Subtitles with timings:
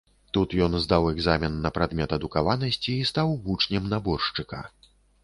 [0.35, 4.65] Тут ён здаў экзамен на прадмет адукаванасці і стаў вучнем наборшчыка.